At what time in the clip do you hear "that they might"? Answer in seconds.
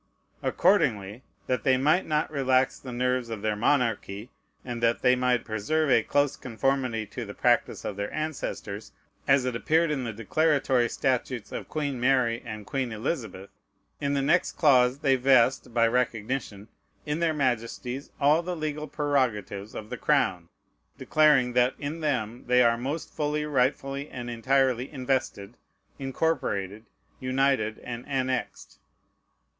1.45-2.07, 4.81-5.45